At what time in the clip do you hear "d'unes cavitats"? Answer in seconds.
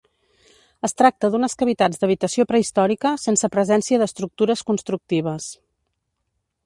1.33-2.01